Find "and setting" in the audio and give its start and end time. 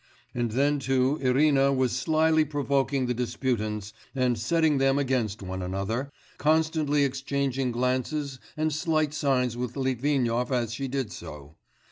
4.15-4.79